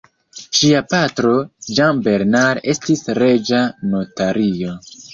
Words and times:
Ŝia 0.59 0.79
patro, 0.93 1.33
Jean 1.81 2.01
Bernard, 2.09 2.65
estis 2.75 3.07
reĝa 3.23 3.65
notario. 3.95 4.77